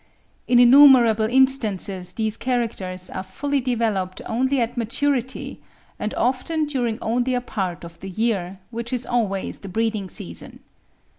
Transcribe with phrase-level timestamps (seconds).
[0.47, 5.61] In innumerable instances these characters are fully developed only at maturity,
[5.99, 10.61] and often during only a part of the year, which is always the breeding season.